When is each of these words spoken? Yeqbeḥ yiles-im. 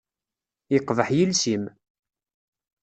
Yeqbeḥ 0.73 1.07
yiles-im. 1.17 1.63